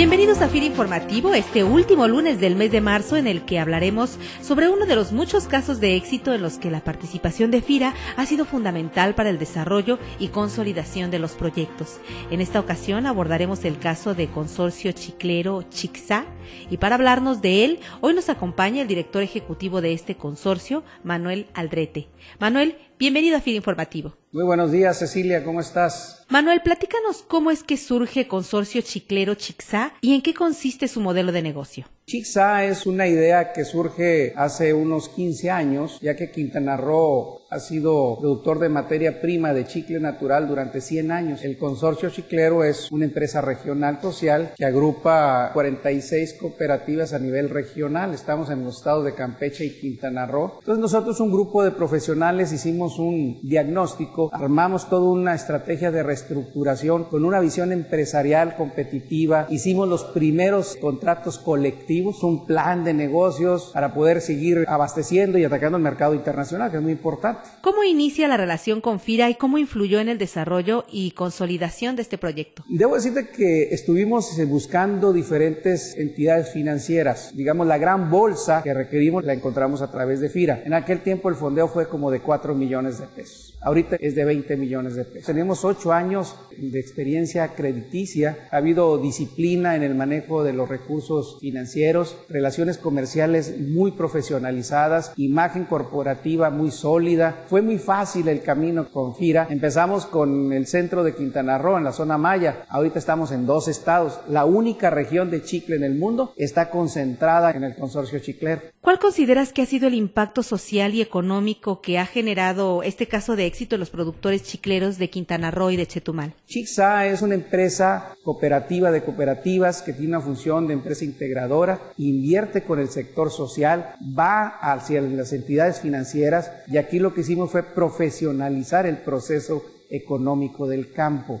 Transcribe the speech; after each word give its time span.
Bienvenidos 0.00 0.40
a 0.40 0.48
FIR 0.48 0.62
Informativo, 0.62 1.34
este 1.34 1.62
último 1.62 2.08
lunes 2.08 2.40
del 2.40 2.56
mes 2.56 2.72
de 2.72 2.80
marzo 2.80 3.18
en 3.18 3.26
el 3.26 3.44
que 3.44 3.58
hablaremos 3.58 4.16
sobre 4.40 4.70
uno 4.70 4.86
de 4.86 4.96
los 4.96 5.12
muchos 5.12 5.46
casos 5.46 5.78
de 5.78 5.94
éxito 5.94 6.32
en 6.32 6.40
los 6.40 6.56
que 6.56 6.70
la 6.70 6.82
participación 6.82 7.50
de 7.50 7.60
FIRA 7.60 7.92
ha 8.16 8.24
sido 8.24 8.46
fundamental 8.46 9.14
para 9.14 9.28
el 9.28 9.38
desarrollo 9.38 9.98
y 10.18 10.28
consolidación 10.28 11.10
de 11.10 11.18
los 11.18 11.32
proyectos. 11.32 12.00
En 12.30 12.40
esta 12.40 12.60
ocasión 12.60 13.04
abordaremos 13.04 13.66
el 13.66 13.78
caso 13.78 14.14
de 14.14 14.28
Consorcio 14.28 14.92
Chiclero 14.92 15.64
Chixá 15.68 16.24
y 16.70 16.78
para 16.78 16.94
hablarnos 16.94 17.42
de 17.42 17.66
él, 17.66 17.80
hoy 18.00 18.14
nos 18.14 18.30
acompaña 18.30 18.80
el 18.80 18.88
director 18.88 19.22
ejecutivo 19.22 19.82
de 19.82 19.92
este 19.92 20.16
consorcio, 20.16 20.82
Manuel 21.04 21.48
Aldrete. 21.52 22.08
Manuel, 22.38 22.78
bienvenido 22.98 23.36
a 23.36 23.42
FIR 23.42 23.56
Informativo. 23.56 24.19
Muy 24.32 24.44
buenos 24.44 24.70
días, 24.70 24.96
Cecilia, 24.96 25.42
¿cómo 25.42 25.60
estás? 25.60 26.24
Manuel, 26.28 26.62
platícanos 26.62 27.24
cómo 27.26 27.50
es 27.50 27.64
que 27.64 27.76
surge 27.76 28.28
Consorcio 28.28 28.80
Chiclero 28.80 29.34
Chixá 29.34 29.92
y 30.00 30.14
en 30.14 30.22
qué 30.22 30.34
consiste 30.34 30.86
su 30.86 31.00
modelo 31.00 31.32
de 31.32 31.42
negocio. 31.42 31.86
Chixá 32.10 32.64
es 32.64 32.86
una 32.86 33.06
idea 33.06 33.52
que 33.52 33.64
surge 33.64 34.32
hace 34.34 34.74
unos 34.74 35.08
15 35.10 35.48
años, 35.48 36.00
ya 36.02 36.16
que 36.16 36.32
Quintana 36.32 36.76
Roo 36.76 37.40
ha 37.50 37.58
sido 37.58 38.16
productor 38.20 38.60
de 38.60 38.68
materia 38.68 39.20
prima 39.20 39.52
de 39.52 39.66
chicle 39.66 39.98
natural 39.98 40.46
durante 40.46 40.80
100 40.80 41.10
años. 41.10 41.44
El 41.44 41.58
consorcio 41.58 42.08
chiclero 42.08 42.62
es 42.62 42.90
una 42.92 43.06
empresa 43.06 43.40
regional 43.40 44.00
social 44.00 44.52
que 44.56 44.64
agrupa 44.64 45.50
46 45.52 46.34
cooperativas 46.34 47.12
a 47.12 47.18
nivel 47.18 47.50
regional. 47.50 48.14
Estamos 48.14 48.50
en 48.50 48.64
los 48.64 48.78
estados 48.78 49.04
de 49.04 49.14
Campeche 49.14 49.64
y 49.64 49.80
Quintana 49.80 50.26
Roo. 50.26 50.58
Entonces 50.60 50.80
nosotros, 50.80 51.18
un 51.18 51.32
grupo 51.32 51.64
de 51.64 51.72
profesionales, 51.72 52.52
hicimos 52.52 53.00
un 53.00 53.40
diagnóstico, 53.42 54.30
armamos 54.32 54.88
toda 54.88 55.10
una 55.10 55.34
estrategia 55.34 55.90
de 55.90 56.04
reestructuración 56.04 57.04
con 57.04 57.24
una 57.24 57.40
visión 57.40 57.72
empresarial 57.72 58.54
competitiva. 58.54 59.46
Hicimos 59.50 59.88
los 59.88 60.04
primeros 60.04 60.76
contratos 60.76 61.38
colectivos, 61.38 61.99
un 62.22 62.46
plan 62.46 62.84
de 62.84 62.94
negocios 62.94 63.70
para 63.72 63.94
poder 63.94 64.20
seguir 64.20 64.64
abasteciendo 64.68 65.38
y 65.38 65.44
atacando 65.44 65.76
el 65.76 65.82
mercado 65.82 66.14
internacional, 66.14 66.70
que 66.70 66.78
es 66.78 66.82
muy 66.82 66.92
importante. 66.92 67.48
¿Cómo 67.60 67.84
inicia 67.84 68.28
la 68.28 68.36
relación 68.36 68.80
con 68.80 69.00
FIRA 69.00 69.30
y 69.30 69.34
cómo 69.34 69.58
influyó 69.58 70.00
en 70.00 70.08
el 70.08 70.18
desarrollo 70.18 70.84
y 70.90 71.12
consolidación 71.12 71.96
de 71.96 72.02
este 72.02 72.18
proyecto? 72.18 72.64
Debo 72.68 72.94
decirte 72.94 73.28
que 73.28 73.74
estuvimos 73.74 74.36
buscando 74.46 75.12
diferentes 75.12 75.96
entidades 75.96 76.50
financieras. 76.52 77.32
Digamos, 77.34 77.66
la 77.66 77.78
gran 77.78 78.10
bolsa 78.10 78.62
que 78.62 78.74
requerimos 78.74 79.24
la 79.24 79.32
encontramos 79.32 79.82
a 79.82 79.90
través 79.90 80.20
de 80.20 80.28
FIRA. 80.28 80.62
En 80.64 80.74
aquel 80.74 81.00
tiempo 81.00 81.28
el 81.28 81.34
fondeo 81.34 81.68
fue 81.68 81.88
como 81.88 82.10
de 82.10 82.20
4 82.20 82.54
millones 82.54 82.98
de 82.98 83.06
pesos. 83.06 83.58
Ahorita 83.62 83.96
es 84.00 84.14
de 84.14 84.24
20 84.24 84.56
millones 84.56 84.94
de 84.94 85.04
pesos. 85.04 85.26
Tenemos 85.26 85.64
8 85.64 85.92
años 85.92 86.34
de 86.56 86.80
experiencia 86.80 87.54
crediticia. 87.54 88.48
Ha 88.50 88.56
habido 88.56 88.98
disciplina 88.98 89.76
en 89.76 89.82
el 89.82 89.94
manejo 89.94 90.42
de 90.44 90.52
los 90.52 90.68
recursos 90.68 91.38
financieros, 91.40 91.80
relaciones 92.28 92.78
comerciales 92.78 93.54
muy 93.58 93.92
profesionalizadas, 93.92 95.12
imagen 95.16 95.64
corporativa 95.64 96.50
muy 96.50 96.70
sólida 96.70 97.44
fue 97.48 97.62
muy 97.62 97.78
fácil 97.78 98.28
el 98.28 98.42
camino 98.42 98.88
con 98.90 99.14
FIRA. 99.14 99.46
Empezamos 99.50 100.06
con 100.06 100.52
el 100.52 100.66
centro 100.66 101.04
de 101.04 101.14
Quintana 101.14 101.58
Roo, 101.58 101.78
en 101.78 101.84
la 101.84 101.92
zona 101.92 102.18
Maya. 102.18 102.64
Ahorita 102.68 102.98
estamos 102.98 103.32
en 103.32 103.46
dos 103.46 103.68
estados. 103.68 104.20
La 104.28 104.44
única 104.44 104.90
región 104.90 105.30
de 105.30 105.42
chicle 105.42 105.76
en 105.76 105.84
el 105.84 105.94
mundo 105.94 106.32
está 106.36 106.70
concentrada 106.70 107.50
en 107.52 107.64
el 107.64 107.74
consorcio 107.74 108.18
chiclero. 108.18 108.62
¿Cuál 108.80 108.98
consideras 108.98 109.52
que 109.52 109.62
ha 109.62 109.66
sido 109.66 109.88
el 109.88 109.94
impacto 109.94 110.42
social 110.42 110.94
y 110.94 111.02
económico 111.02 111.82
que 111.82 111.98
ha 111.98 112.06
generado 112.06 112.82
este 112.82 113.06
caso 113.06 113.36
de 113.36 113.46
éxito 113.46 113.76
en 113.76 113.80
los 113.80 113.90
productores 113.90 114.42
chicleros 114.42 114.96
de 114.96 115.10
Quintana 115.10 115.50
Roo 115.50 115.70
y 115.70 115.76
de 115.76 115.86
Chetumal? 115.86 116.34
Chixa 116.46 117.06
es 117.06 117.20
una 117.22 117.34
empresa 117.34 118.14
cooperativa 118.22 118.90
de 118.90 119.02
cooperativas 119.02 119.82
que 119.82 119.92
tiene 119.92 120.16
una 120.16 120.20
función 120.20 120.66
de 120.66 120.74
empresa 120.74 121.04
integradora, 121.04 121.79
invierte 121.98 122.62
con 122.62 122.78
el 122.78 122.88
sector 122.88 123.30
social, 123.30 123.94
va 124.18 124.46
hacia 124.46 125.00
las 125.00 125.32
entidades 125.32 125.80
financieras 125.80 126.50
y 126.66 126.76
aquí 126.76 126.98
lo 126.98 127.14
que 127.14 127.22
hicimos 127.22 127.50
fue 127.50 127.62
profesionalizar 127.62 128.86
el 128.86 128.98
proceso 128.98 129.64
económico 129.90 130.66
del 130.66 130.92
campo, 130.92 131.40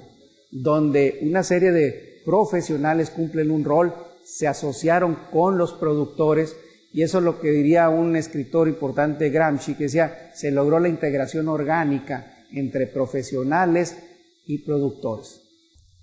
donde 0.50 1.18
una 1.22 1.42
serie 1.42 1.72
de 1.72 2.22
profesionales 2.24 3.10
cumplen 3.10 3.50
un 3.50 3.64
rol, 3.64 3.94
se 4.24 4.46
asociaron 4.46 5.16
con 5.32 5.58
los 5.58 5.72
productores 5.72 6.56
y 6.92 7.02
eso 7.02 7.18
es 7.18 7.24
lo 7.24 7.40
que 7.40 7.50
diría 7.50 7.88
un 7.88 8.16
escritor 8.16 8.68
importante, 8.68 9.30
Gramsci, 9.30 9.74
que 9.74 9.84
decía, 9.84 10.30
se 10.34 10.50
logró 10.50 10.80
la 10.80 10.88
integración 10.88 11.48
orgánica 11.48 12.44
entre 12.52 12.86
profesionales 12.86 13.96
y 14.44 14.58
productores. 14.58 15.49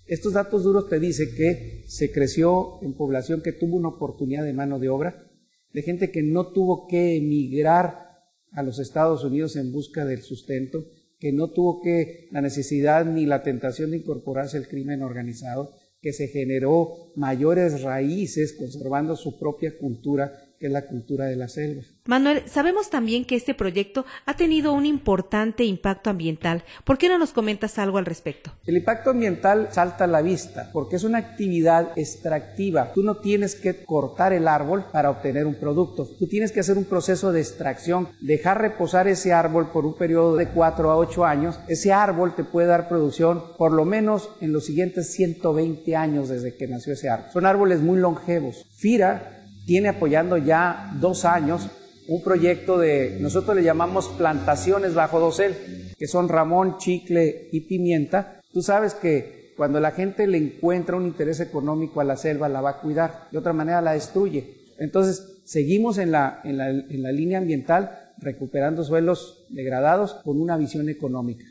Estos 0.07 0.34
datos 0.34 0.63
duros 0.63 0.88
te 0.88 1.00
dicen 1.00 1.35
que 1.35 1.84
se 1.88 2.12
creció 2.13 2.79
en 2.81 2.94
población 2.94 3.41
que 3.41 3.51
tuvo 3.51 3.75
una 3.75 3.90
oportunidad 3.90 4.45
de 4.45 4.53
mano 4.53 4.79
de 4.79 4.88
obra, 4.88 5.29
de 5.73 5.81
gente 5.81 6.12
que 6.12 6.23
no 6.23 6.53
tuvo 6.53 6.88
que 6.88 7.18
emigrar 7.18 8.07
a 8.51 8.63
los 8.63 8.79
Estados 8.79 9.25
Unidos 9.25 9.57
en 9.57 9.73
busca 9.73 10.06
del 10.06 10.22
sustento, 10.22 10.85
que 11.19 11.34
no 11.34 11.50
tuvo 11.50 11.81
que 11.81 12.29
la 12.31 12.41
necesidad 12.41 13.06
ni 13.06 13.25
la 13.25 13.44
tentación 13.44 13.91
de 13.91 13.97
incorporarse 13.97 14.56
al 14.56 14.69
crimen 14.69 15.03
organizado, 15.03 15.73
que 16.01 16.13
se 16.13 16.29
generó 16.29 17.12
mayores 17.16 17.81
raíces 17.81 18.53
conservando 18.53 19.18
su 19.18 19.38
propia 19.38 19.78
cultura 19.78 20.31
que 20.59 20.68
es 20.68 20.72
la 20.72 20.88
cultura 20.88 21.25
de 21.25 21.35
la 21.35 21.47
selva. 21.47 21.84
Manuel, 22.06 22.44
sabemos 22.47 22.90
también 22.90 23.25
que 23.25 23.35
este 23.35 23.53
proyecto 23.53 24.06
ha 24.25 24.35
tenido 24.35 24.73
un 24.73 24.85
importante 24.85 25.66
impacto 25.66 26.09
ambiental. 26.09 26.63
¿Por 26.85 26.97
qué 26.97 27.09
no 27.09 27.18
nos 27.18 27.34
comentas 27.34 27.78
algo 27.79 27.97
al 27.97 28.06
respecto? 28.06 28.51
El 28.66 28.78
impacto 28.78 29.09
ambiental 29.09 29.69
salta 29.72 30.06
a 30.06 30.07
la 30.07 30.22
vista 30.22 30.69
porque 30.72 30.95
es 30.95 31.03
una 31.03 31.18
actividad 31.18 31.91
extractiva. 31.97 32.94
Tú 32.94 33.03
no 33.03 33.18
tienes 33.18 33.56
que 33.56 33.84
cortar 33.84 34.31
el 34.31 34.47
árbol 34.47 34.85
para 34.91 35.09
obtener 35.09 35.45
un 35.45 35.56
producto. 35.56 36.07
Tú 36.18 36.28
tienes 36.28 36.51
que 36.51 36.62
hacer 36.62 36.78
un 36.78 36.85
proceso 36.85 37.31
de 37.31 37.41
extracción, 37.41 38.07
dejar 38.22 38.62
reposar 38.62 39.07
ese 39.07 39.34
árbol 39.34 39.72
por 39.72 39.85
un 39.85 39.97
periodo 39.97 40.38
de 40.38 40.47
4 40.47 40.89
a 40.89 40.97
8 40.97 41.25
años. 41.25 41.59
Ese 41.68 41.91
árbol 41.91 42.35
te 42.35 42.45
puede 42.45 42.68
dar 42.68 42.88
producción 42.88 43.44
por 43.57 43.74
lo 43.74 43.84
menos 43.84 44.29
en 44.39 44.53
los 44.53 44.66
siguientes 44.66 45.12
120 45.12 45.95
años 45.95 46.29
desde 46.29 46.56
que 46.56 46.68
nació 46.68 46.94
ese 46.94 47.09
árbol. 47.09 47.31
Son 47.34 47.45
árboles 47.45 47.81
muy 47.81 48.00
longevos. 48.00 48.66
Fira 48.78 49.37
tiene 49.68 49.90
apoyando 49.90 50.38
ya 50.38 50.94
dos 51.00 51.26
años 51.26 51.70
un 52.08 52.24
proyecto 52.24 52.78
de, 52.78 53.18
nosotros 53.20 53.54
le 53.54 53.64
llamamos 53.64 54.08
plantaciones 54.18 54.94
bajo 54.94 55.20
dosel, 55.20 55.56
que 55.98 56.08
son 56.08 56.30
ramón, 56.30 56.78
chicle 56.78 57.50
y 57.52 57.62
pimienta. 57.68 58.40
Tú 58.54 58.62
sabes 58.62 58.94
que 58.94 59.54
cuando 59.58 59.82
la 59.82 59.92
gente 59.92 60.26
le 60.26 60.38
encuentra 60.38 60.96
un 60.96 61.06
interés 61.06 61.42
económico 61.42 62.00
a 62.00 62.06
la 62.06 62.16
selva, 62.16 62.48
la 62.48 62.62
va 62.62 62.70
a 62.70 62.80
cuidar, 62.80 63.28
de 63.30 63.38
otra 63.38 63.52
manera 63.52 63.82
la 63.82 63.92
destruye. 63.92 64.56
Entonces, 64.80 65.42
seguimos 65.44 65.98
en 65.98 66.12
la, 66.12 66.40
en 66.46 66.58
la, 66.58 66.70
en 66.70 67.04
la 67.04 67.12
línea 67.12 67.40
ambiental 67.40 68.14
recuperando 68.20 68.86
suelos 68.86 69.46
degradados 69.50 70.14
con 70.24 70.40
una 70.40 70.56
visión 70.56 70.88
económica. 70.88 71.46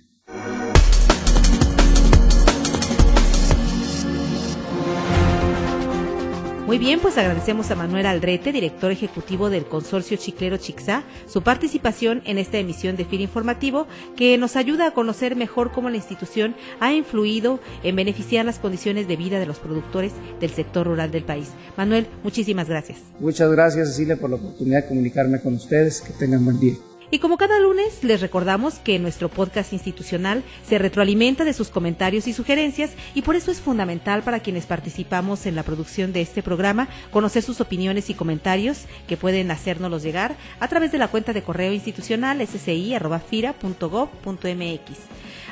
Muy 6.66 6.78
bien, 6.78 6.98
pues 6.98 7.16
agradecemos 7.16 7.70
a 7.70 7.76
Manuel 7.76 8.06
Aldrete, 8.06 8.50
director 8.50 8.90
ejecutivo 8.90 9.50
del 9.50 9.66
consorcio 9.66 10.16
Chiclero 10.16 10.56
Chixá, 10.56 11.04
su 11.28 11.42
participación 11.42 12.22
en 12.24 12.38
esta 12.38 12.58
emisión 12.58 12.96
de 12.96 13.04
FIR 13.04 13.20
Informativo, 13.20 13.86
que 14.16 14.36
nos 14.36 14.56
ayuda 14.56 14.88
a 14.88 14.90
conocer 14.90 15.36
mejor 15.36 15.70
cómo 15.70 15.90
la 15.90 15.96
institución 15.96 16.56
ha 16.80 16.92
influido 16.92 17.60
en 17.84 17.94
beneficiar 17.94 18.44
las 18.44 18.58
condiciones 18.58 19.06
de 19.06 19.14
vida 19.14 19.38
de 19.38 19.46
los 19.46 19.60
productores 19.60 20.10
del 20.40 20.50
sector 20.50 20.88
rural 20.88 21.12
del 21.12 21.22
país. 21.22 21.50
Manuel, 21.76 22.08
muchísimas 22.24 22.68
gracias. 22.68 22.98
Muchas 23.20 23.48
gracias, 23.48 23.90
Cecilia, 23.90 24.16
por 24.16 24.30
la 24.30 24.36
oportunidad 24.36 24.82
de 24.82 24.88
comunicarme 24.88 25.40
con 25.40 25.54
ustedes. 25.54 26.00
Que 26.00 26.14
tengan 26.14 26.44
buen 26.44 26.58
día. 26.58 26.74
Y 27.10 27.18
como 27.20 27.36
cada 27.36 27.60
lunes, 27.60 28.02
les 28.02 28.20
recordamos 28.20 28.80
que 28.80 28.98
nuestro 28.98 29.28
podcast 29.28 29.72
institucional 29.72 30.42
se 30.66 30.78
retroalimenta 30.78 31.44
de 31.44 31.52
sus 31.52 31.68
comentarios 31.68 32.26
y 32.26 32.32
sugerencias 32.32 32.90
y 33.14 33.22
por 33.22 33.36
eso 33.36 33.52
es 33.52 33.60
fundamental 33.60 34.22
para 34.22 34.40
quienes 34.40 34.66
participamos 34.66 35.46
en 35.46 35.54
la 35.54 35.62
producción 35.62 36.12
de 36.12 36.20
este 36.20 36.42
programa 36.42 36.88
conocer 37.12 37.44
sus 37.44 37.60
opiniones 37.60 38.10
y 38.10 38.14
comentarios 38.14 38.86
que 39.06 39.16
pueden 39.16 39.52
hacérnoslos 39.52 40.02
llegar 40.02 40.34
a 40.58 40.66
través 40.66 40.90
de 40.90 40.98
la 40.98 41.06
cuenta 41.08 41.32
de 41.32 41.42
correo 41.42 41.72
institucional 41.72 42.40
sci.fira.gov.mx. 42.40 44.98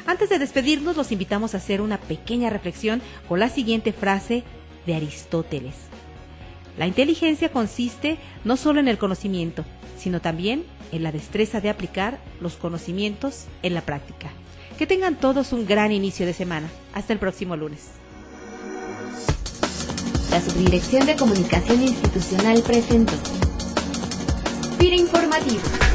Antes 0.06 0.28
de 0.28 0.38
despedirnos, 0.38 0.96
los 0.96 1.12
invitamos 1.12 1.54
a 1.54 1.58
hacer 1.58 1.80
una 1.80 1.98
pequeña 1.98 2.50
reflexión 2.50 3.00
con 3.28 3.38
la 3.38 3.48
siguiente 3.48 3.92
frase 3.92 4.42
de 4.86 4.96
Aristóteles. 4.96 5.74
La 6.76 6.88
inteligencia 6.88 7.52
consiste 7.52 8.18
no 8.42 8.56
solo 8.56 8.80
en 8.80 8.88
el 8.88 8.98
conocimiento, 8.98 9.64
sino 9.98 10.20
también 10.20 10.64
en 10.92 11.02
la 11.02 11.12
destreza 11.12 11.60
de 11.60 11.70
aplicar 11.70 12.18
los 12.40 12.56
conocimientos 12.56 13.46
en 13.62 13.74
la 13.74 13.82
práctica. 13.82 14.30
Que 14.78 14.86
tengan 14.86 15.16
todos 15.16 15.52
un 15.52 15.66
gran 15.66 15.92
inicio 15.92 16.26
de 16.26 16.32
semana. 16.32 16.68
Hasta 16.92 17.12
el 17.12 17.18
próximo 17.18 17.56
lunes. 17.56 17.90
La 20.30 20.40
Subdirección 20.40 21.06
de 21.06 21.16
Comunicación 21.16 21.82
Institucional 21.82 22.62
presentó 22.62 23.14
informativo. 24.94 25.93